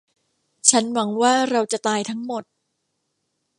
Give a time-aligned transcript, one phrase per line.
[0.69, 2.43] ฉันหวังว่าเราจะตายทั้งหมด